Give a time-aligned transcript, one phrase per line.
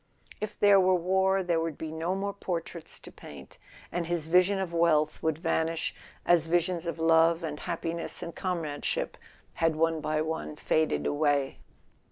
[0.39, 3.59] If there were war there would be no more portraits to paint,
[3.91, 5.93] and his vision of wealth would vanish
[6.25, 9.15] as visions of love and happiness and comrade¬ ship
[9.61, 11.59] had one by one faded away.